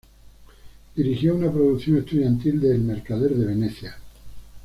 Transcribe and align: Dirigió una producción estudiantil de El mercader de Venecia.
Dirigió 0.95 1.35
una 1.35 1.51
producción 1.53 1.99
estudiantil 1.99 2.59
de 2.59 2.73
El 2.73 2.81
mercader 2.81 3.35
de 3.35 3.45
Venecia. 3.45 3.97